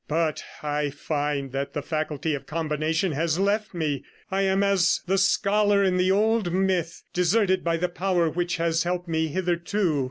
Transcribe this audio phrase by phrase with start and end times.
[0.07, 5.19] But I find that the faculty of combination has left me; I am as the
[5.19, 9.99] scholar in the old myth, deserted by the power which has helped me hitherto.